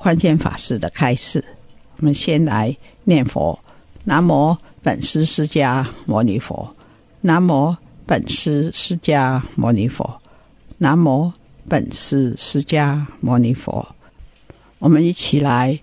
[0.00, 1.44] 寬謙法师的开示，
[1.96, 3.58] 我们先来念佛：
[4.04, 6.74] 南无本师释迦牟尼佛，
[7.20, 10.20] 南无本师释迦牟尼佛，
[10.78, 11.32] 南无
[11.68, 13.86] 本师释迦牟尼佛。
[14.78, 15.78] 我们一起来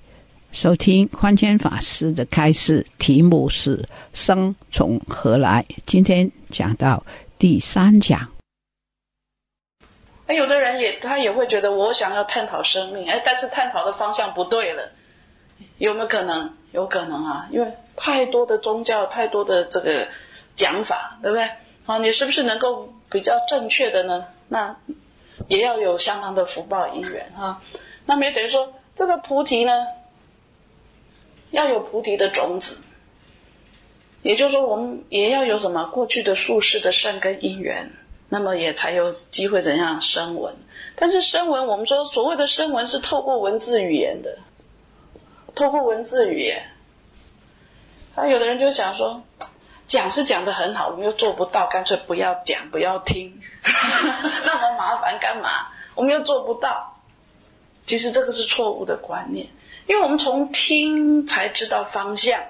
[0.52, 5.66] 收聽寬謙法师的开示，题目是“生从何来”。
[5.86, 7.06] 今天讲到
[7.38, 8.35] 第三讲。
[10.28, 14.92] 哎，有的人也他也会觉得我想要探讨生命，哎，但是探讨的方向不对了，
[15.78, 16.56] 有没有可能？
[16.72, 20.10] 有可能啊，因为太多的宗教，太多的这个
[20.56, 21.50] 讲法，对不对？
[21.86, 24.26] 啊，你是不是能够比较正确的呢？
[24.50, 24.76] 那
[25.48, 27.62] 也要有相当的福报因缘哈。
[28.06, 29.72] 那么也等于说，这个菩提呢，
[31.52, 32.80] 要有菩提的种子，
[34.22, 37.92] 也就是说，我们也要有什么过去的术士的善根因缘。
[38.36, 40.54] 那么也才有机会怎样声闻，
[40.98, 44.40] 但是声闻，我们说所谓的声闻是透过文字语言的，
[45.56, 46.66] 透过文字语言。
[48.14, 49.24] 那，有的人就想说，
[49.88, 55.70] 讲是讲的很好，我们又做不到，干脆不要讲，不要听， 那么麻烦干嘛？
[55.96, 57.00] 我们又做不到。
[57.86, 59.48] 其实这个是错误的观念，
[59.88, 62.44] 因为我们从听才知道方向。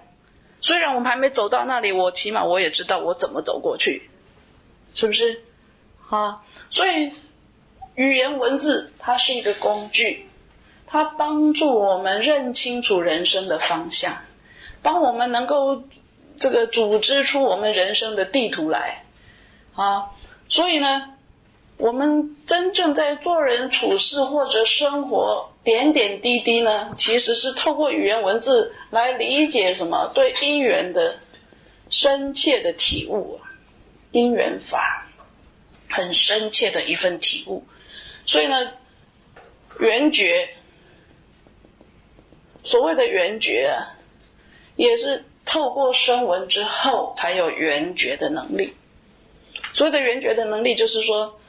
[0.62, 4.10] 虽然我们还没走到那里，我起码我也知道我怎么走过去，
[4.96, 5.44] 是不是？
[6.10, 7.12] 啊，所以
[7.96, 10.28] 语言文字它是一个工具，
[10.86, 14.18] 它帮助我们认清楚人生的方向，
[14.82, 15.84] 帮我们能够
[16.38, 19.04] 这个组织出我们人生的地图来。
[19.74, 20.12] 啊，
[20.48, 21.16] 所以呢，
[21.78, 31.18] 我们真正在做人处事或者生活点点滴滴呢，其实是透过语言文字来理解什么对因缘的
[31.90, 33.40] 深切的体悟，
[34.12, 35.08] 因缘法。
[35.96, 37.64] 很深切的一份体悟，
[38.26, 38.74] 所以呢，
[39.80, 40.50] 緣覺，
[42.66, 43.96] 所谓的緣覺啊，
[44.76, 48.76] 也是透过声闻之后才有緣覺的能力。
[49.72, 51.40] 所谓的緣覺的能力，就是说，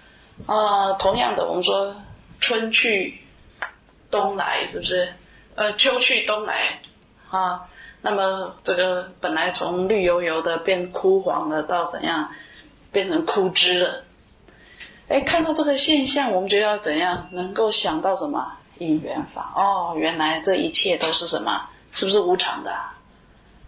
[0.46, 1.96] 啊、同样的，我们说
[2.38, 3.18] 春去
[4.12, 5.12] 冬来，是不是？
[5.56, 6.80] 呃，秋去冬来，
[7.30, 7.68] 啊，
[8.00, 12.30] 那么这个本来从绿油油的变枯黄了，到怎样
[12.92, 14.04] 变成枯枝了？
[15.08, 19.52] 哎，看到这个现象，我们就要怎样能够想到什么因缘法？
[19.54, 21.68] 哦，原来这一切都是什么？
[21.92, 22.74] 是不是无常的？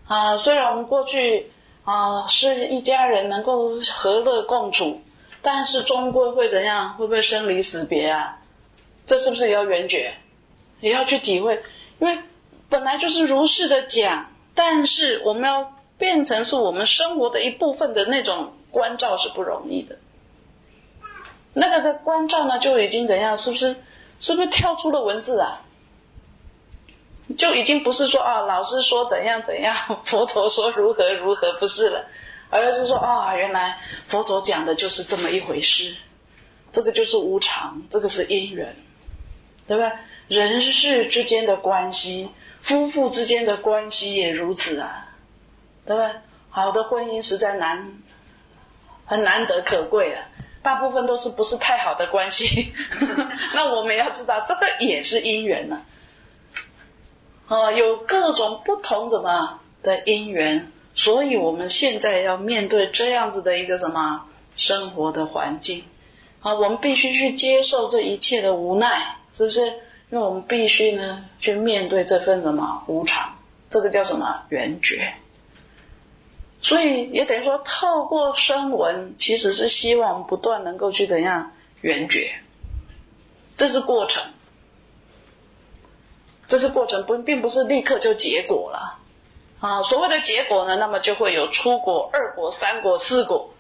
[0.07, 1.51] 啊，虽然我们过去
[1.85, 5.01] 啊是一家人，能够和乐共处，
[5.41, 6.95] 但是终归会怎样？
[6.95, 8.39] 会不会生离死别啊？
[9.07, 10.15] 这是不是也要緣覺？
[10.81, 11.63] 也要去体会？
[12.01, 12.19] 因为
[12.69, 19.97] 本来就是如是的讲，但是我们要变成是我们生活的一部分的那种关照是不容易的。
[21.59, 23.37] 那个的关照呢，就已经怎样？
[23.37, 23.77] 是不是？
[24.21, 25.61] 是不是跳出了文字啊？
[27.37, 32.07] 就已经不是说啊，老师说怎样怎样，佛陀说如何如何，不是了，
[32.51, 35.95] 而是说啊，原来佛陀讲的就是这么一回事。
[36.71, 38.77] 这个就是无常，这个是因缘，
[39.67, 39.93] 对吧？
[40.29, 42.31] 人世之间的关系，
[42.61, 45.09] 夫妇之间的关系也如此啊，
[45.87, 46.17] 对吧？
[46.51, 47.99] 好的婚姻实在难，
[49.07, 50.28] 很难得可贵啊。
[50.63, 52.69] 大部分都是不是太好的關係，
[53.55, 55.83] 那我们要知道，这个也是因缘呢。
[57.47, 64.27] 啊，有各种不同什么的因缘，所以我们现在要面对这样子的一个什么
[64.57, 65.85] 生活的环境，
[66.43, 69.67] 啊，我们必须去接受这一切的无奈，是不是？
[70.11, 73.37] 因為我们必须呢去面对这份什么无常，
[73.71, 75.15] 这个叫什麼緣覺。
[76.61, 82.33] 所以也等于说，透过声闻，其实是希望不断能够去怎样圆觉，
[83.57, 84.23] 这是过程。
[86.49, 88.99] 这是过程，不并不是立刻就结果了
[89.61, 89.83] 啊。
[89.83, 93.51] 所谓的结果呢，那么就会有出果、二果、三果、四果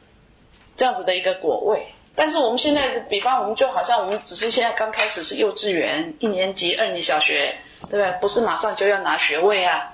[0.75, 1.87] 这样子的一个果位。
[2.17, 7.55] 但是我们现在，比方我们就好像我们只是现在刚开始是幼稚园一年级、二年小学，
[7.91, 8.11] 对不对？
[8.21, 9.93] 不是马上就要拿学位啊，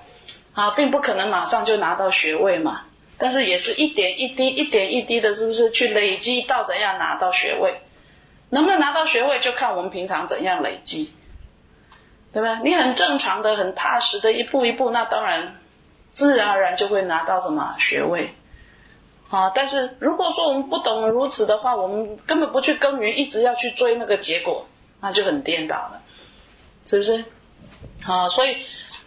[0.54, 2.82] 啊，并不可能马上就拿到学位嘛。
[3.19, 7.81] 但是也是一点一滴、一点一滴的，是不是去累积到怎样拿到学位？
[8.50, 11.12] 能不能拿到学位，就看我们平常怎样累积，
[12.32, 12.61] 对吧？
[12.62, 15.56] 你很正常的、很踏实的，一步一步，那当然
[16.12, 18.34] 自然而然就会拿到什么学位。
[19.31, 19.50] 啊！
[19.52, 24.69] 但是如果说我们不懂如此的话，我们根本不去耕耘，一直要去追那个结果，
[25.00, 26.02] 那就很颠倒了，
[26.87, 27.25] 是不是？
[28.05, 28.58] 啊，所以，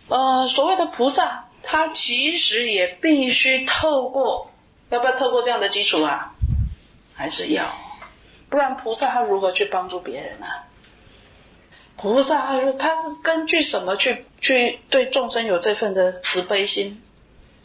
[0.10, 4.50] 呃，所谓的菩萨，他其实也必须透过，
[4.90, 6.34] 要不要透过这样的基础啊？
[7.14, 7.74] 还是要，
[8.48, 10.48] 不然菩萨他如何去帮助别人呢？
[11.98, 17.04] 菩萨他说他根据什么去去对众生有这份的慈悲心？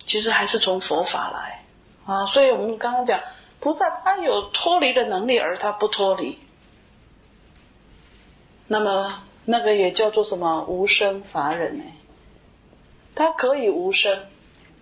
[0.04, 1.62] 其实还是从佛法来。
[2.04, 3.20] 啊，所以我们刚刚讲，
[3.60, 6.40] 菩萨他有脱离的能力，而他不脱离。
[8.66, 11.84] 那么那个也叫做什么无生法忍呢？
[13.14, 14.26] 他可以无生，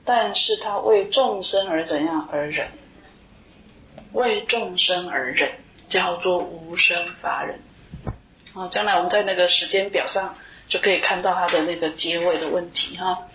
[0.05, 2.69] 但是他为众生而怎样而忍？
[4.13, 5.51] 为众生而忍，
[5.89, 7.61] 叫做无生法忍。
[8.55, 10.37] 啊，将来我们在那个时间表上
[10.69, 13.29] 就可以看到他的那个结尾的问题哈。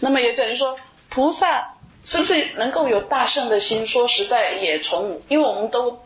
[0.00, 0.76] 那么也等于说
[1.08, 1.72] 菩萨。
[2.08, 3.84] 是不是能够有大圣的心？
[3.84, 6.04] 说实在，也从因为我们都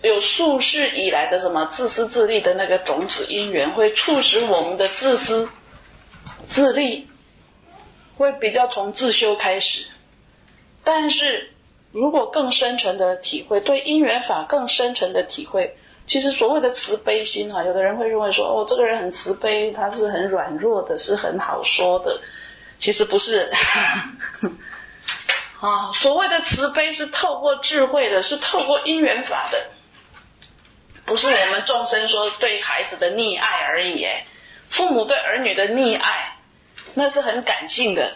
[0.00, 5.48] 有数世以来的什么自私自利的那个种子因缘，会促使我们的自私
[6.44, 7.08] 自利，
[8.16, 9.86] 会比较从自修开始。
[10.84, 11.52] 但是
[11.92, 15.76] 如果更深沉的体会，对因缘法更深沉的体会，
[16.06, 22.20] 其实所谓的慈悲心啊，有的人会认为说，哦，这个人很慈悲，他是很软弱的，是很好说的。
[22.78, 23.50] 其实不是。
[25.58, 29.66] 啊，所谓的慈悲是透过智慧的，是透过因缘法的，
[31.06, 34.06] 不是我们众生说对孩子的溺爱而已。
[34.68, 36.35] 父母对儿女的溺爱，
[36.98, 38.14] 那是很感性的，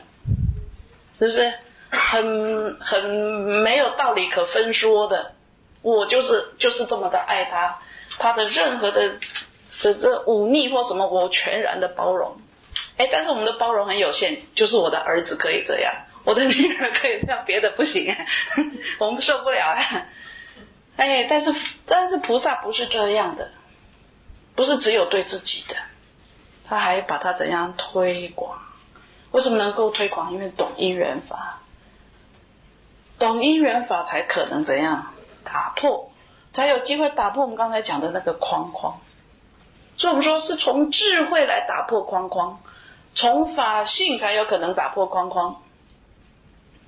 [1.15, 1.53] 是不是？
[1.91, 5.35] 很很没有道理可分说的。
[5.83, 7.79] 我就是就是这么的爱他，
[8.19, 9.17] 他的任何的
[9.79, 12.41] 这这忤逆或什么，我全然的包容。
[12.97, 15.93] 哎，但是我们的包容很有限，就是我的儿子可以这样。
[16.23, 18.15] 我的女儿可以这样，别的不行，
[18.99, 20.07] 我们受不了啊！
[20.97, 21.53] 哎，但是
[21.87, 23.51] 但是菩萨不是这样的，
[24.55, 25.75] 不是只有对自己的，
[26.69, 28.59] 他还把它怎样推广？
[29.33, 30.33] 为什么能够推广？
[30.33, 31.61] 因为懂因缘法，
[33.19, 35.13] 懂因缘法才可能怎样
[35.45, 36.11] 打破，
[36.53, 39.01] 才有机会打破我们刚才讲的那个框框。
[39.97, 42.61] 所以我们说是从智慧来打破框框，
[43.15, 45.63] 从法性才有可能打破框框。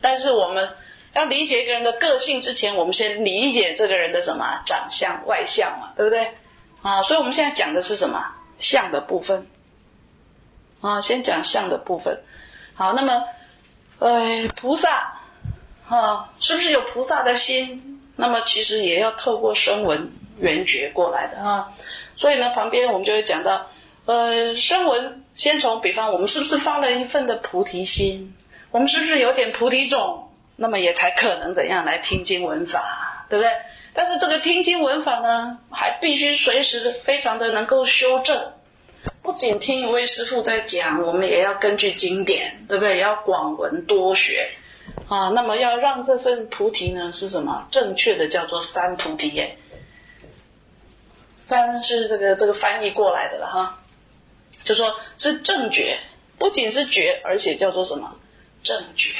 [0.00, 0.70] 但是我们
[1.12, 6.32] 要理解一个人的个性之前，我们先理解这个人的什么长相、外相嘛，对不对？
[6.80, 9.46] 啊，所以我们现在讲的是什么相的部分？
[10.82, 12.20] 啊，先讲相的部分。
[12.74, 13.24] 好，那么，
[13.98, 15.14] 呃，菩萨，
[15.88, 18.00] 啊，是不是有菩萨的心？
[18.16, 21.72] 那么其实也要透过声闻缘觉过来的啊。
[22.16, 23.66] 所以呢，旁边我们就会讲到，
[24.04, 28.34] 呃，声闻先从，比方我们是不是发了一份的菩提心？
[28.70, 30.28] 我们是不是有点菩提种？
[30.56, 33.50] 那么也才可能怎样来听经闻法，对不对？
[33.94, 38.52] 但是这个听经闻法呢，还必须随时非常的能够修正。
[39.22, 42.96] 不仅听一位师傅在讲，我们也要根据经典，对不对？
[42.96, 44.50] 也要广闻多学
[45.08, 45.28] 啊。
[45.28, 47.68] 那么要让这份菩提呢，是什么？
[47.70, 49.56] 正确的叫做三菩提耶。
[51.38, 53.78] 三是这个这个翻译过来的了哈，
[54.64, 55.98] 就说是正觉，
[56.38, 58.16] 不仅是觉，而且叫做什么？
[58.64, 59.10] 正觉，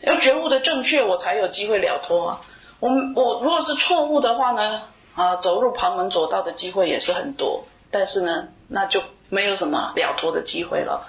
[0.00, 2.40] 要觉悟的正确，我才有机会了脱啊！
[2.80, 4.82] 我我如果是错误的话呢，
[5.14, 11.06] 啊，走入旁门左道的机会也是很多，但是呢，那就没有什么了脱的机会了，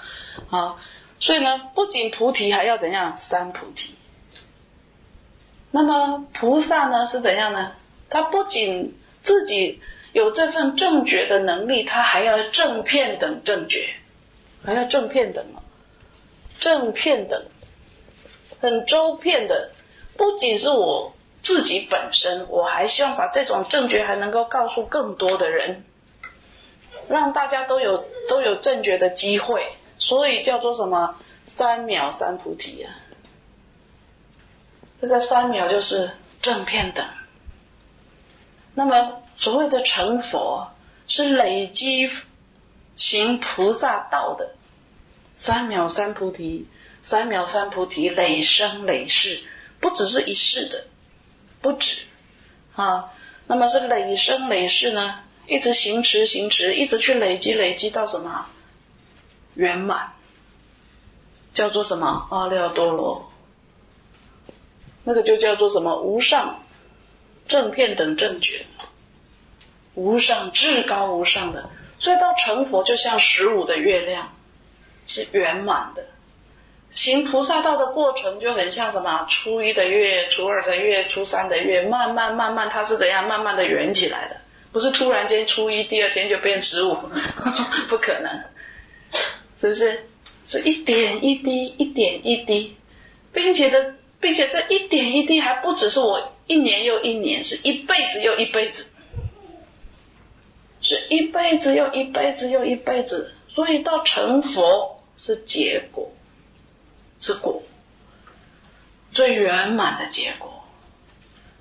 [0.49, 0.75] 啊，
[1.19, 3.15] 所以呢，不仅菩提，还要怎样？
[3.17, 3.95] 三菩提。
[5.71, 7.73] 那么菩萨呢是怎样呢？
[8.09, 13.89] 他不仅自己有这份正觉的能力，他还要正片等正觉，
[14.65, 15.63] 还要正片等啊。
[16.59, 17.43] 正片等，
[18.59, 19.71] 很周遍的，
[20.17, 25.83] 不仅是我自己本身，我还希望把这种正觉还能够告诉更多的人，
[27.07, 29.65] 让大家都有都有正觉的机会，
[29.97, 31.15] 所以叫做什么
[31.45, 32.93] 三秒三菩提啊？
[35.01, 37.05] 这个三秒就是正片等。
[38.73, 40.71] 那么所谓的成佛，
[41.07, 42.09] 是累积
[42.95, 44.55] 行菩萨道的，
[45.35, 46.67] 三藐三菩提，
[47.01, 49.43] 三藐三菩提累生累世，
[49.79, 50.85] 不只是一世的，
[51.61, 51.97] 不止
[52.75, 53.11] 啊。
[53.47, 55.19] 那么是累生累世呢，
[55.51, 58.45] 一直行持行持，一直去累积累积到什么
[59.55, 60.13] 圆满，
[61.53, 63.29] 叫做什么阿耨多罗，
[65.03, 66.63] 那个就叫做什么无上
[67.49, 68.65] 正片等正觉。
[69.93, 74.33] 无上至高无上的，所以到成佛就像十五的月亮，
[75.05, 76.05] 是圆满的。
[76.91, 79.25] 行菩萨道的过程就很像什么？
[79.27, 84.37] 初一的月，初二的月，初三的月，慢慢慢慢，它是怎样慢慢的圆起来的？
[84.71, 86.95] 不是突然间初一第二天就变十五，
[87.89, 88.43] 不可能，
[89.57, 90.07] 是不是？
[90.43, 92.75] 是一点一滴，一点一滴，
[93.31, 98.87] 并且的，并且这一点一滴还不只是我一年又一年，是一辈子又一辈子。
[100.83, 106.11] 是一辈子又一辈子又一辈子，所以到成佛是结果，
[107.19, 107.61] 是果，
[109.13, 110.63] 最圆满的结果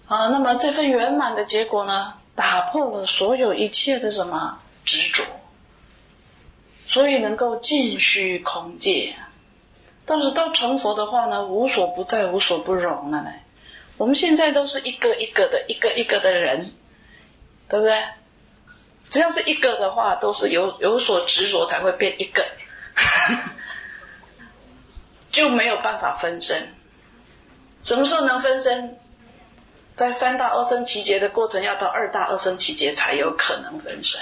[0.06, 0.28] 啊。
[0.28, 5.22] 那么这份圆满的结果呢，打破了所有一切的什么执着，
[6.86, 9.14] 所以能够尽虚空界。
[10.06, 13.30] 但是到成佛的话呢，无所不在，无所不容了呢。
[13.98, 16.72] 我们现在都是一个一个的，一个一个的人，
[17.68, 18.02] 对不对？
[19.10, 22.42] 只要是一个的话，都是有有所执着才会变一个，
[25.30, 26.68] 就没有办法分身。
[27.82, 28.98] 什么时候能分身？
[30.00, 34.18] 在三大二生奇劫的过程，要到二大二生奇劫才有可能分身。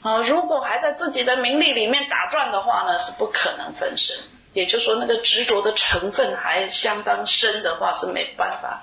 [0.00, 4.16] 啊，如果还在自己的名利里面打转的话呢，是不可能分身。
[4.54, 8.82] 也就是说，那个执着的成分还相当深的话，是没办法。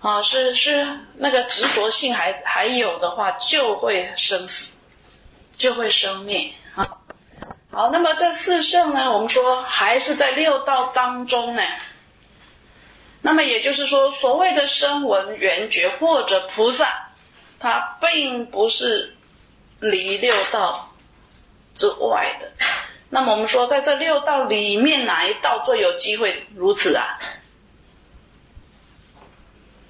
[0.00, 4.72] 啊，是是，那个执着性还还有的话，就会生死，
[5.56, 6.84] 就会生灭啊。
[7.70, 11.62] 好，那么这四圣呢，我们说还是在六道当中呢。
[13.26, 17.08] 那么也就是说，所谓的声闻缘觉或者菩萨，
[17.58, 19.16] 它并不是
[19.80, 20.92] 离六道
[21.74, 22.52] 之外的。
[23.10, 27.18] 那么我们说，在这六道里面，哪一道最有机会如此啊？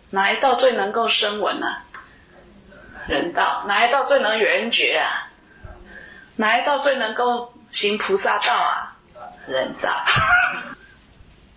[0.08, 1.76] 哪一道最能够生闻呢？
[3.06, 3.64] 人道。
[3.68, 5.28] 哪一道最能圆觉啊？
[6.36, 8.96] 哪一道最能够行菩萨道啊？
[9.46, 9.90] 人道。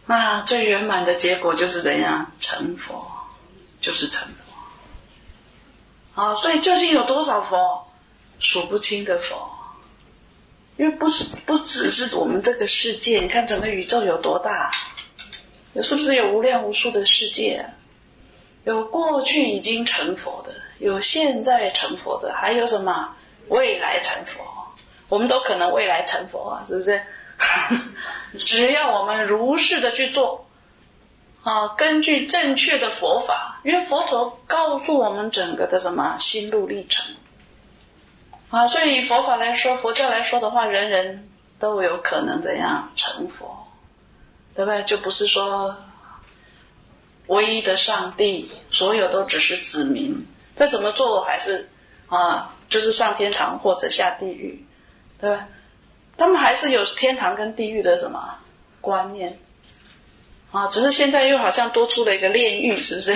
[0.10, 3.06] 那最圆满的结果就是怎样成佛？
[3.80, 4.28] 就是成
[6.16, 6.20] 佛。
[6.20, 7.86] 啊，所以究竟有多少佛？
[8.40, 9.52] 数不清的佛。
[10.78, 14.72] 因为不是不只是我们这个世界，你看整个宇宙有多大？
[15.74, 17.70] 有是不是有无量无数的世界？
[18.64, 23.16] 有过去已经成佛的，有现在成佛的，还有什么
[23.48, 24.42] 未来成佛？
[25.08, 27.00] 我们都可能未来成佛啊，是不是？
[28.38, 30.48] 只要我们如是的去做，
[31.44, 37.16] 啊，根据正确的佛法，因为佛陀告诉我们整个的什么心路历程，
[38.50, 41.30] 啊，所以以佛法来说，佛教来说的话，人人
[41.60, 43.68] 都有可能怎样成佛，
[44.56, 44.84] 对不对？
[44.84, 45.76] 就不是说。
[47.28, 51.70] 唯一的上帝，所有都只是子民，再怎么做还是
[52.08, 54.66] 啊，就是上天堂或者下地狱，
[55.22, 55.48] 对吧？
[56.20, 58.36] 他们还是有天堂跟地狱的什么
[58.82, 59.40] 观念
[60.52, 60.68] 啊？
[60.68, 63.16] 只是现在又好像多出了一个炼狱，是不是？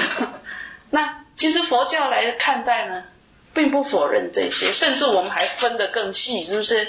[0.90, 3.04] 那其实佛教来看待呢，
[3.52, 6.84] 并不否认这些，甚至我们还分得更细，是不是？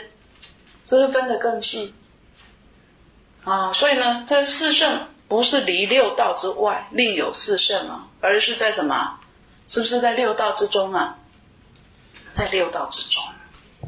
[0.86, 1.94] 是不是分得更细？
[3.44, 5.08] 啊，所以呢，这四圣。
[5.28, 9.18] 不是离六道之外另有四圣啊，而是在什么？
[9.68, 11.18] 是不是在六道之中啊？
[12.32, 13.24] 在六道之中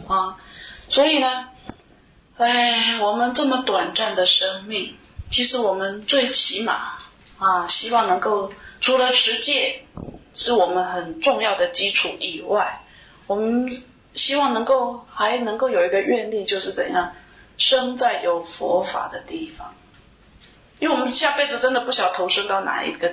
[0.07, 0.35] 啊，
[0.89, 1.49] 所以呢，
[2.37, 4.95] 哎，我们这么短暂的生命，
[5.29, 6.93] 其实我们最起码
[7.37, 9.83] 啊，希望能够除了持戒
[10.33, 12.81] 是我们很重要的基础以外，
[13.27, 17.13] 我们希望能够还能够有一个愿力，就是怎样
[17.57, 19.73] 生在有佛法的地方。
[20.79, 23.11] 因为我们下辈子真的不晓投生到哪一个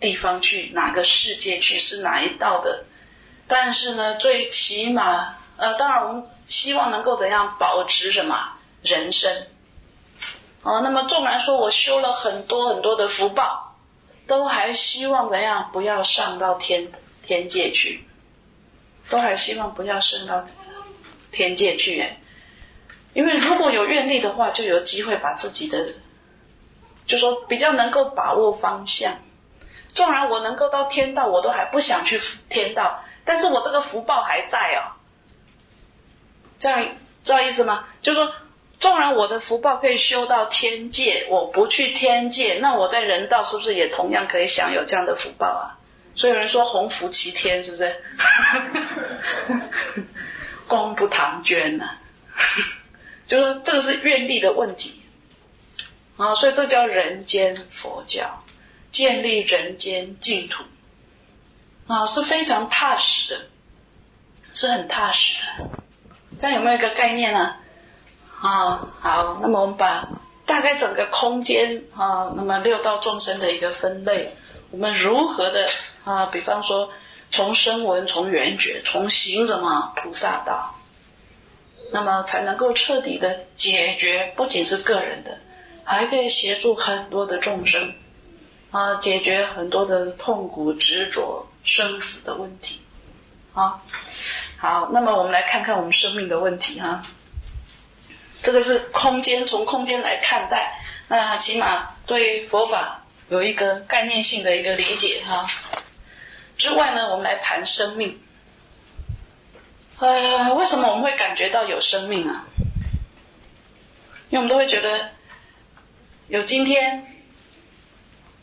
[0.00, 2.84] 地方去，哪个世界去，是哪一道的。
[3.46, 9.46] 但是呢，最起码，呃，当然我们希望能够怎样保持什么人生。
[10.62, 13.74] 哦，那么纵然说我修了很多很多的福报，
[14.26, 18.06] 都还希望怎样不要上到天天界去，
[19.10, 20.44] 都还希望不要升到
[21.32, 22.00] 天界去。
[22.00, 22.20] 哎，
[23.12, 25.94] 因为如果有愿力的话，就有机会把自己的。
[27.04, 29.18] 就说比较能够把握方向，
[29.92, 34.91] 纵然我能够到天道，我都还不想去天道，但是我这个福报还在哦。
[36.62, 36.80] 这样
[37.24, 37.84] 知道意思吗？
[38.02, 38.32] 就是说，
[38.78, 45.74] 纵然我的福报可以修到天界，我不去天界，那我在人道是不是也同样可以享有这样的福报啊？
[46.14, 47.96] 所以有人说鸿福齐天，是不是？
[50.68, 51.96] 功不唐捐呐，
[53.26, 55.02] 就说这个是愿力的问题
[56.16, 58.44] 啊，所以这叫人间佛教，
[58.92, 60.62] 建立人间净土
[61.88, 63.40] 啊，是非常踏实的，
[64.54, 65.81] 是很踏实的。
[66.40, 67.56] 这样有没有一个概念呢？
[68.40, 70.08] 啊，好，那么我们把
[70.46, 74.34] 大概整个空间啊，那么六道众生的一个分类，
[74.70, 75.68] 我们如何的
[76.04, 76.26] 啊？
[76.26, 76.90] 比方说。
[77.34, 80.74] 从声闻，从缘觉，从行什么菩萨道，
[81.90, 85.38] 那么才能够彻底的解决，不仅是个人的，
[85.82, 87.94] 还可以协助很多的众生，
[88.70, 92.82] 啊，解决很多的痛苦、执着、生死的问题，
[93.54, 93.82] 啊，
[94.62, 97.04] 好，那么我们来看看我们生命的问题哈，
[98.42, 105.48] 这个是空间，从空间来看待，那起码对佛法有一个概念性的一个理解哈。
[106.56, 108.22] 之外呢，我们来谈生命。
[109.98, 112.46] 呃，为什么我们会感觉到有生命啊？
[114.30, 115.10] 因为我们都会觉得
[116.28, 117.04] 有今天，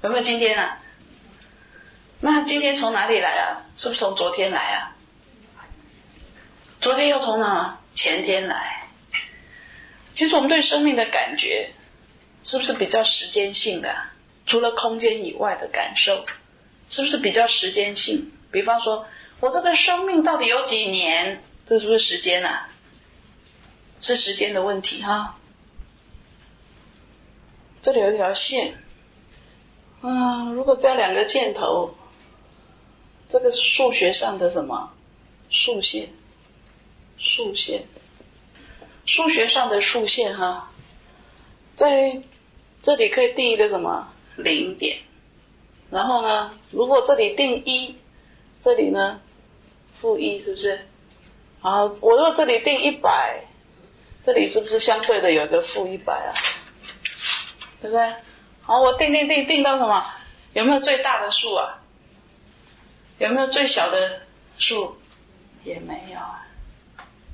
[0.01, 0.79] 有没有今天啊？
[2.19, 3.63] 那今天从哪里来啊？
[3.77, 4.97] 是不是从昨天来啊？
[6.81, 7.77] 昨天又从哪？
[7.93, 8.88] 前天来。
[10.13, 11.69] 其实我们对生命的感觉，
[12.45, 13.93] 是不是比较时间性的？
[14.45, 16.25] 除了空间以外的感受？
[16.88, 18.31] 是不是比较时间性？
[18.50, 19.05] 比方说，
[19.41, 21.43] 我这个生命到底有几年？
[21.65, 22.69] 这是不是时间啊？
[24.00, 25.38] 是时间的问题哈。
[27.81, 28.77] 这里有一条线，
[30.01, 31.93] 啊，如果加两个箭头，
[33.27, 34.93] 这个是数学上的什么？
[35.50, 36.09] 竖线，
[37.19, 37.85] 竖线，
[39.05, 40.71] 数学上的竖线哈，
[41.75, 42.21] 在
[42.81, 44.97] 这里可以定一个什么零点？
[45.91, 46.53] 然后呢？
[46.71, 47.95] 如果这里定一，
[48.62, 49.19] 这里呢
[49.93, 50.88] 负一，是不是？
[51.60, 53.43] 好，我如果这里定一百，
[54.21, 56.32] 这里是不是相对的有一个负一百啊？
[57.82, 58.13] 对不对？
[58.62, 60.05] 好，我定定定定到什么？
[60.53, 61.82] 有没有最大的数啊？
[63.17, 64.21] 有没有最小的
[64.58, 64.95] 数？
[65.65, 66.45] 也没有啊。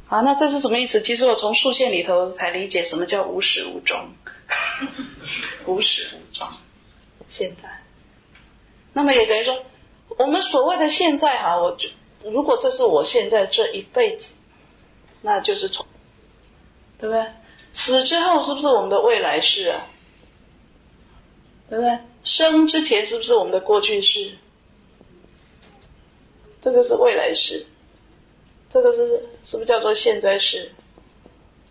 [0.08, 1.02] 好，那这是什么意思？
[1.02, 3.98] 其实我从竖线里头才理解什么叫无始无终，
[5.66, 6.48] 无始无终，
[7.28, 7.70] 现在。
[8.94, 9.64] 那么也等于说，
[10.18, 11.90] 我们所谓的现在哈，我就
[12.24, 14.34] 如果这是我现在这一辈子，
[15.22, 15.86] 那就是从，
[17.00, 17.26] 对不对？
[17.74, 19.88] 死之后是不是我们的未来式啊？
[21.68, 21.98] 对不对？
[22.24, 24.38] 生之前是不是我们的过去式？
[26.62, 27.66] 这个是未来式，
[28.76, 29.08] 这个是
[29.46, 30.70] 是不是叫做现在式？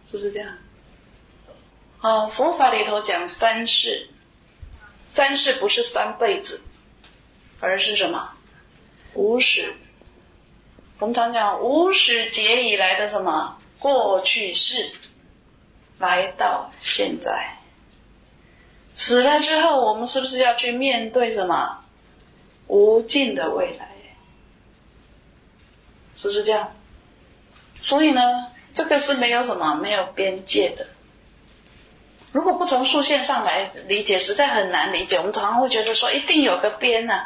[0.07, 0.57] 是不是这样？
[2.01, 4.09] 啊，佛法里头讲三世，
[5.07, 6.63] 三世不是三辈子。
[7.61, 8.31] 而是什么？
[9.13, 9.75] 无始，
[10.99, 14.91] 我们常讲无始劫以来的什么过去式，
[15.99, 17.59] 来到现在，
[18.95, 21.85] 死了之后，我们是不是要去面对什么
[22.67, 23.91] 无尽的未来？
[26.15, 26.75] 是不是这样？
[27.85, 30.87] 所以呢，这个是没有什么没有边界的。
[32.33, 35.19] 如果不从竖线上来理解，实在很难理解。
[35.19, 37.25] 我们常常会觉得说，一定有个边呢。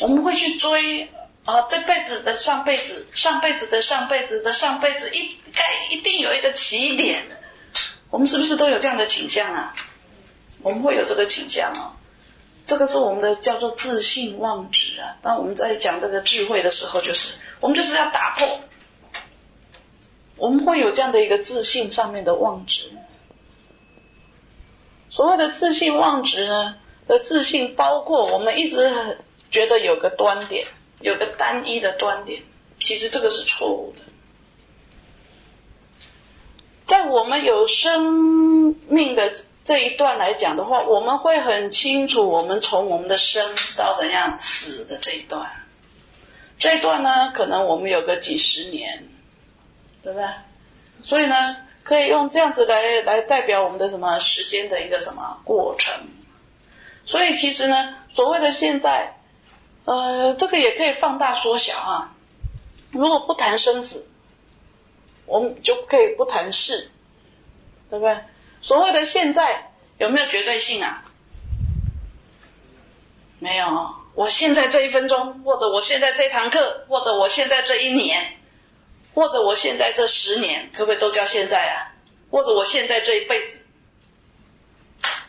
[0.00, 1.10] 我们会去追
[1.44, 7.26] 啊，这辈子的上辈子，上辈子的上辈子的上辈子，一该一定有一个起点。
[8.08, 9.74] 我们是不是都有这样的倾向啊？
[10.62, 11.92] 我们会有这个倾向啊，
[12.66, 15.20] 这个是我们的叫做自信妄执啊。
[15.20, 18.60] 当我们在讲这个智慧的时候，就是我们就是要打破，
[20.38, 22.90] 我们会有这样的一个自信上面的妄执。
[25.10, 29.18] 所谓的自信妄执呢，的自信包括我们一直。
[29.50, 30.66] 觉得有个端点，
[31.00, 32.42] 有个单一的端点，
[32.80, 34.02] 其实这个是错误的。
[36.84, 39.32] 在我们有生命的
[39.64, 45.50] 这一段来讲的话，我们会很清楚，我们从我们的生到怎样死的这一段，
[46.58, 49.08] 这一段呢，可能我们有个几十年，
[50.08, 50.26] 对不对？
[51.02, 55.92] 所以呢，可以用这样子来来代表我们的什么时间的一个什么过程。
[57.04, 59.14] 所以其实呢，所谓的现在。
[59.84, 62.14] 呃，这个也可以放大缩小啊。
[62.90, 64.06] 如果不谈生死，
[65.24, 66.90] 我们就可以不谈事，
[67.88, 68.18] 对不对？
[68.60, 71.02] 所谓的现在有没有绝对性啊？
[73.38, 73.66] 没有。
[74.14, 78.34] 我现在这一分钟，或者我现在这堂课，或者我现在这一年，
[79.18, 81.90] 或者我现在这十年，可不可以都叫现在啊？
[82.30, 83.58] 或者我现在这一辈子？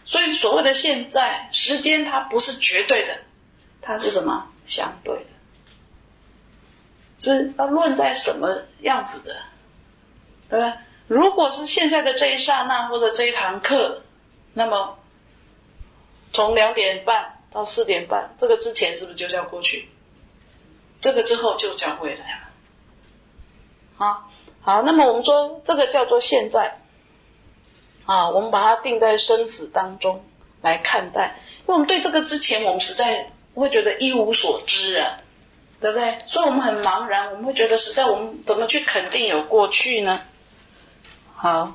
[0.05, 3.17] 所以所谓的现在时间，它不是绝对的，
[3.81, 4.47] 它是什么？
[4.67, 5.25] 相对的，
[7.17, 9.35] 是要论在什么样子的，
[10.51, 10.77] 对吧？
[11.07, 14.03] 如果是现在的这一刹那或者这一堂课，
[14.53, 14.99] 那么
[16.31, 19.89] 从两点半到四点半，这个之前是不是就叫过去？
[21.01, 22.48] 这个之后就叫未来了。
[23.99, 24.29] 好，
[24.61, 26.79] 好，那么我们说这个叫做现在，
[28.05, 30.23] 啊，我们把它定在生死当中
[30.61, 35.17] 来看待，因为我们对这个之前，我们实在会觉得一无所知啊，
[35.81, 36.19] 对不对？
[36.27, 40.21] 所以我们很茫然，我们会觉得实在我们怎么去肯定有过去呢？
[41.35, 41.73] 好，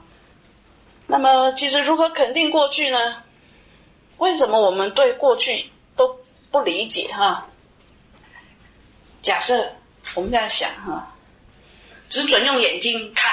[1.06, 3.16] 那么其实如何肯定过去呢？
[4.16, 7.48] 为什么我们对过去都不理解哈？
[9.20, 9.72] 假设
[10.14, 11.13] 我们这样想哈，
[12.08, 13.32] 只准用眼睛看，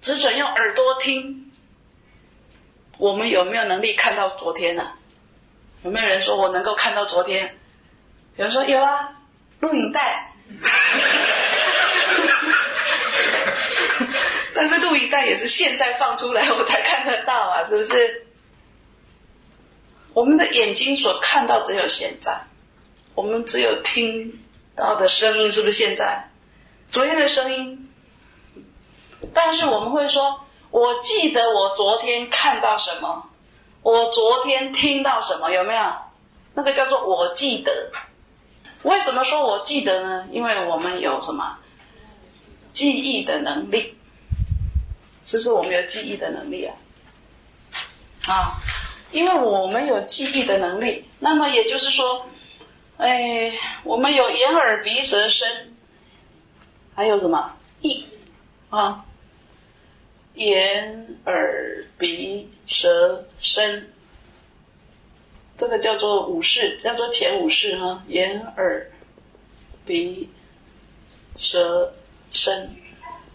[0.00, 1.52] 只准用耳朵听，
[2.98, 4.92] 我们有没有能力看到昨天呢？
[5.82, 7.56] 有没有人说我能够看到昨天？
[8.36, 9.20] 有人说有啊，
[9.60, 10.32] 录影带。
[14.54, 18.26] 但是录影带也是现在放出来我才看得到啊，是不是？
[20.14, 22.46] 我们的眼睛所看到只有现在，
[23.14, 24.40] 我们只有听
[24.74, 26.30] 到的声音，是不是现在？
[26.90, 27.85] 昨天的声音，
[29.32, 33.28] 但是我们会说，我记得我昨天看到什么，
[33.82, 35.82] 我昨天听到什么，有没有？
[36.54, 37.90] 那个叫做我记得。
[38.82, 40.26] 为什么说我记得呢？
[40.30, 41.58] 因为我们有什么
[42.72, 43.94] 记忆的能力。
[45.24, 46.76] 是不是我们有记忆的能力啊？
[48.26, 48.54] 啊，
[49.10, 52.26] 因为我们有记忆的能力，那么也就是说，
[52.96, 53.52] 哎，
[53.82, 55.74] 我们有眼耳鼻舌身，
[56.94, 58.06] 还有什么意
[58.76, 59.04] 啊？
[60.34, 63.90] 眼耳鼻舌身，
[65.56, 68.02] 这个叫做五识，叫做前五识哈。
[68.08, 68.90] 眼耳
[69.84, 70.30] 鼻
[71.36, 71.94] 舌
[72.30, 72.70] 身，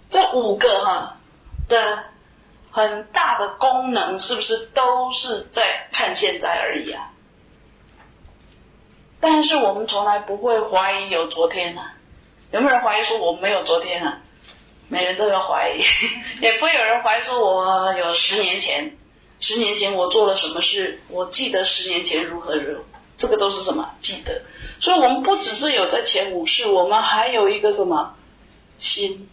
[0.09, 1.17] 这五个哈。
[1.67, 2.03] 的
[2.69, 7.13] 很大的功能，是不是都是在看现在而已啊？
[9.21, 11.95] 但是我们从来不会怀疑有昨天啊，
[12.51, 14.20] 有没有人怀疑说我没有昨天啊？
[14.91, 15.81] 每人都有怀疑，
[16.43, 18.97] 也不会有人怀疑说我有十年前，
[19.39, 22.83] 十年前我做了什么事，我记得十年前如何如何，
[23.15, 24.41] 这个都是什么记得？
[24.81, 28.13] 所以我们不只是有在前五世，我们还有一个什么
[28.77, 29.29] 心。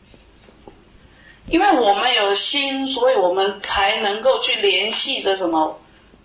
[1.47, 5.81] 因为我们有心，所以我们才能够去联系着什么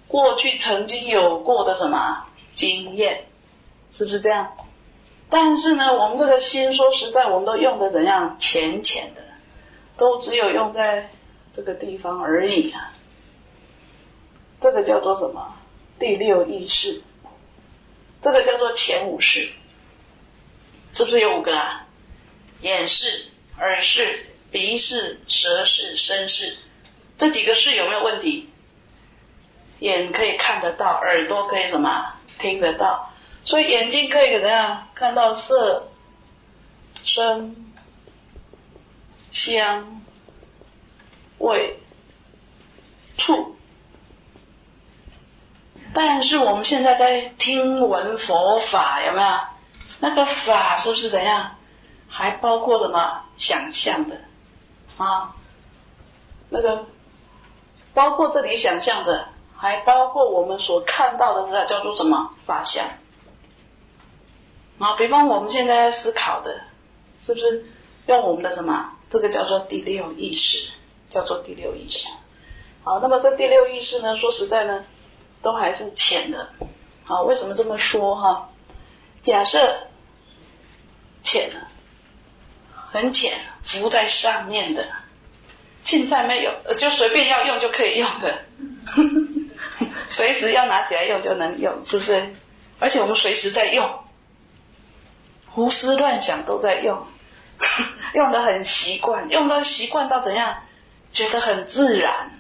[0.08, 3.26] 过去曾经有过的什么经验，
[3.90, 4.52] 是不是这样？
[5.34, 9.24] 但是呢，我们这个心说实在，我们都用的怎样浅浅的，
[9.98, 11.10] 都只有用在
[11.52, 12.94] 这个地方而已啊。
[14.62, 15.56] 这个叫做什么？
[15.98, 17.02] 第六意识。
[18.22, 19.50] 这个叫做前五识，
[20.94, 21.88] 是不是有五个啊？
[22.62, 23.26] 眼识、
[23.58, 24.28] 耳识。
[24.52, 26.56] 鼻是、舌是、身是，
[27.18, 28.48] 这几个是有没有问题？
[29.80, 31.90] 眼可以看得到，耳朵可以什么
[32.38, 33.12] 听得到，
[33.44, 35.90] 所以眼睛可以怎样看到色、
[37.04, 37.56] 声、
[39.32, 40.02] 香、
[41.40, 41.78] 味、
[43.18, 43.56] 触。
[45.94, 49.28] 但是我们现在在听闻佛法，有没有？
[50.00, 51.56] 那个法是不是怎样？
[52.08, 54.20] 还包括什么想象的？
[54.98, 55.36] 啊，
[56.50, 56.86] 那个
[57.94, 62.88] 包括这里想象的，还包括我们所看到的，那叫做什么法相？
[64.84, 66.60] 啊，比方我们现在在思考的，
[67.22, 67.66] 是不是
[68.08, 68.92] 用我们的什么？
[69.10, 70.58] 这个叫做第六意识，
[71.10, 72.10] 叫做第六意识。
[72.84, 74.84] 好，那么这第六意识呢，说实在呢，
[75.42, 76.50] 都还是浅的。
[77.06, 78.50] 好，为什么这么说哈？
[79.22, 79.88] 假设
[81.24, 81.56] 浅的。
[82.92, 84.86] 很浅，浮在上面的，
[85.84, 88.40] 现在没有，就随便要用就可以用的，
[90.08, 92.36] 随时要拿起来用就能用，是不是？
[92.78, 94.03] 而且我们随时在用，
[95.54, 97.06] 胡思乱想都在用，
[98.14, 100.64] 用的很习惯，用到习惯到怎样，
[101.12, 102.32] 觉得很自然，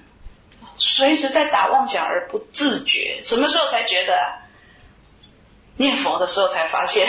[0.78, 4.18] 随时在打妄想而不自觉，什么时候才觉得？
[5.76, 7.08] 念佛的时候才发现，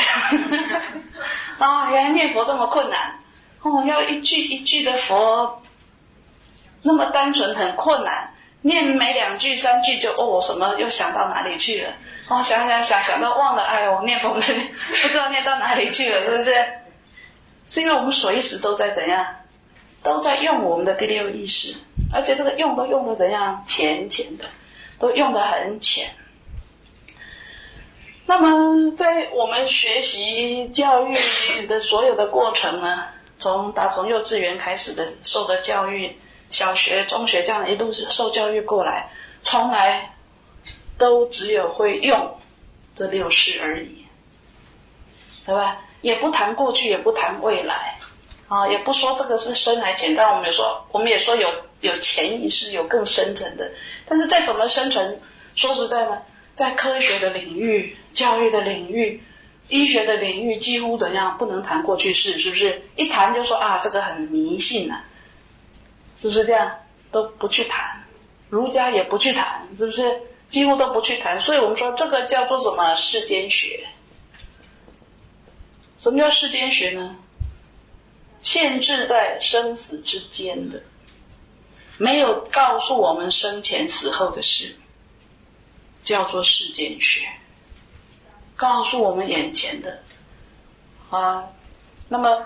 [1.58, 3.20] 啊， 原来念佛这么困难。
[3.60, 5.62] 哦，要一句一句的佛，
[6.82, 8.33] 那么单纯很困难，
[8.66, 11.90] 念没两句三句就哦什么又想到哪里去了？
[12.28, 14.40] 哦想想想想到忘了，哎呦念佛没
[15.02, 16.50] 不知道念到哪里去了，是不是？
[17.66, 19.26] 是因为我们随时都在怎样
[20.02, 21.74] 都在用我们的第六意识，
[22.10, 24.46] 而且这个用都用的怎样浅浅的，
[24.98, 26.10] 都用的很浅。
[28.24, 31.14] 那么，在我们学习教育
[31.66, 33.04] 的所有的过程呢，
[33.38, 36.16] 从打从幼稚园开始的受的教育，
[36.50, 39.10] 小学、中学这样一路受教育过来，
[39.42, 40.14] 从来
[40.98, 42.36] 都只有会用
[42.94, 44.04] 这六式而已，
[45.46, 45.82] 对吧？
[46.00, 47.98] 也不谈过去，也不谈未来，
[48.48, 50.14] 啊，也不说这个是深还浅。
[50.14, 51.48] 但我们也说，我们也说有
[51.80, 53.70] 有潜意识，有更深层的。
[54.06, 55.18] 但是再怎么深层，
[55.54, 56.22] 说实在的。
[56.54, 59.20] 在科学的领域、教育的领域、
[59.66, 62.80] 医学的领域，几乎怎样不能谈过去式，是不是？
[62.94, 65.02] 一谈就说啊，这个很迷信呐，
[66.16, 66.78] 是不是这样？
[67.10, 68.02] 都不去谈，
[68.48, 70.20] 儒家也不去谈，是不是？
[70.48, 71.40] 几乎都不去谈。
[71.40, 73.86] 所以我们说这个叫做什么世间学？
[75.98, 77.16] 什么叫世间学呢？
[78.42, 80.82] 限制在生死之间的，
[81.98, 84.76] 没有告诉我们生前死后的事。
[86.04, 87.26] 叫做世间学，
[88.54, 90.02] 告诉我们眼前的
[91.08, 91.48] 啊，
[92.10, 92.44] 那么，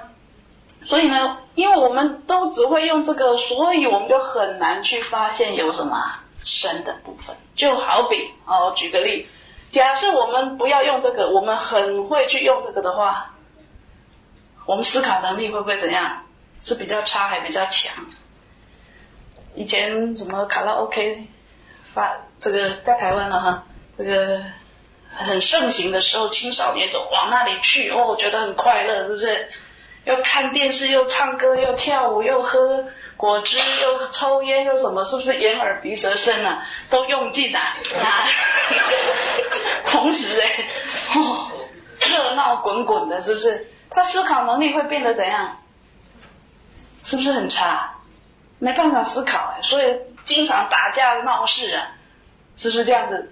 [0.85, 7.37] 所以呢，因为我们都只会用这个，所以我们就很难去发现有什么深的部分。
[7.55, 9.29] 就好比哦，举个例，
[9.71, 13.35] 假设我们不要用这个，我们很会去用这个的话，
[14.67, 16.25] 我们思考能力会不会怎样？
[16.61, 17.93] 是比较差还比较强？
[19.55, 21.27] 以前什么卡拉 OK
[21.95, 22.17] 发。
[22.41, 23.65] 这个在台湾了哈，
[23.99, 24.41] 这个
[25.11, 29.49] 很盛行的时候，青少年都往那里去哦，觉得很快乐，是不是？
[30.09, 32.83] 又看电视，又唱歌，又跳舞，又喝
[33.15, 35.05] 果汁，又抽烟，又什么？
[35.05, 38.25] 是不是眼耳鼻舌身啊，都用尽了啊？
[39.85, 40.67] 同时哎，
[41.15, 41.51] 哦，
[42.01, 43.71] 热闹滚滚的，是不是？
[43.91, 45.59] 他思考能力会变得怎样？
[47.05, 47.95] 是不是很差？
[48.59, 49.95] 没办法思考哎，所以
[50.25, 51.87] 经常打架闹事啊。
[52.57, 53.31] 是不是这样子？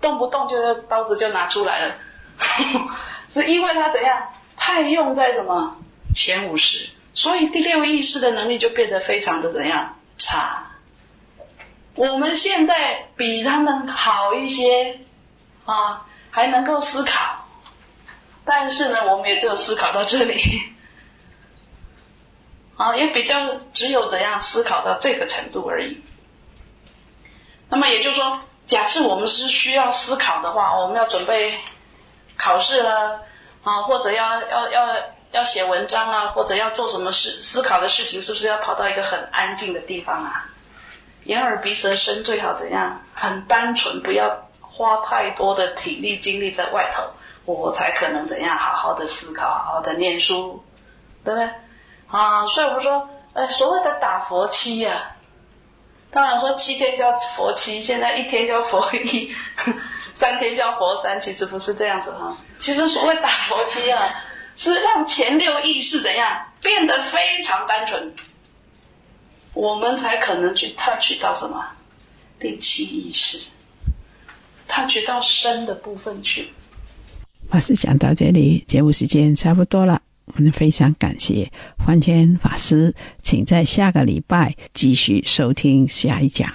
[0.00, 1.94] 动不动就刀子就拿出来了，
[3.28, 4.32] 是因为他怎样
[4.64, 5.76] 太用在什么？
[6.14, 9.98] 前五十，所以第六意识的能力就变得非常的怎样？
[10.18, 10.70] 差。
[11.96, 15.00] 我们现在比他们好一些
[15.64, 17.44] 啊，还能够思考，
[18.44, 20.62] 但是呢，我们也只有思考到这里。
[22.78, 26.00] 啊，也比较只有怎样思考到这个程度而已。
[27.68, 31.52] 那么也就是说，假设我们是需要思考的话，我们要准备
[32.36, 33.22] 考试了
[33.62, 34.86] 啊，或者要要要
[35.32, 40.46] 要写文章啊，或者要做什么事思考的事情，是不是要跑到一个很安静的地方啊？
[41.24, 43.00] 眼耳鼻舌身最好怎样？
[43.14, 47.04] 很单纯，不要花太多的体力精力在外头，
[47.44, 50.64] 我才可能怎样好好的思考，好好的念书，
[51.24, 51.48] 对不对？
[52.08, 55.12] 啊，所以我们说，哎，所谓的打佛七呀。
[56.10, 59.34] 当然说七天叫佛七，现在一天叫佛一，
[60.14, 62.36] 三天叫佛山，其实不是这样子哈。
[62.58, 64.08] 其实所谓打佛七啊，
[64.56, 68.12] 是让前六意识怎样变得非常单纯，
[69.54, 71.64] 我们才可能去 touch 到什么
[72.38, 73.38] 第七意识
[74.68, 76.48] ，touch 到深的部分去。
[77.50, 80.00] 法师讲到这里，节目时间差不多了。
[80.26, 86.50] 我们非常感谢欢天法师，请在下个礼拜继续收听下一讲。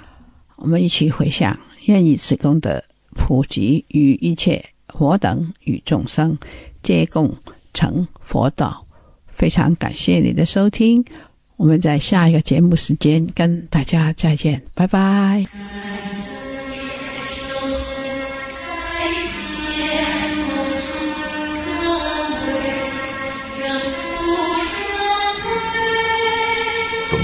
[0.56, 2.82] 我们一起回想，愿意此功德
[3.18, 6.38] 普及于一切佛等与众生，
[6.82, 7.34] 皆共
[7.74, 8.86] 成佛道。
[9.26, 11.04] 非常感谢你的收听，
[11.56, 15.97] 我们在下一个节目时间跟大家再见，拜拜。